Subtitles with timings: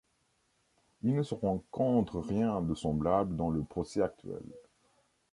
[1.03, 4.41] Il ne se rencontre rien de semblable dans le procès actuel.